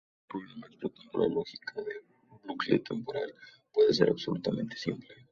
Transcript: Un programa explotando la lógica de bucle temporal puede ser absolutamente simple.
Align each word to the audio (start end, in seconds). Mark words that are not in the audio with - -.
Un 0.21 0.27
programa 0.29 0.65
explotando 0.65 1.19
la 1.19 1.27
lógica 1.27 1.79
de 1.83 1.93
bucle 2.47 2.79
temporal 2.79 3.35
puede 3.71 3.93
ser 3.93 4.09
absolutamente 4.09 4.75
simple. 4.75 5.15